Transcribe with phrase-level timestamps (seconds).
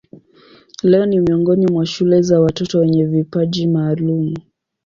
[0.83, 4.35] Leo ni miongoni mwa shule za watoto wenye vipaji maalumu.